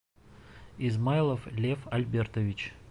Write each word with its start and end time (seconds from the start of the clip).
Измайлов 0.79 1.45
Лев 1.51 1.87
Альбертович. 1.91 2.73